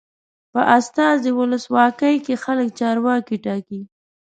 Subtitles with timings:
[0.53, 3.81] په استازي ولسواکۍ کې خلک چارواکي ټاکي.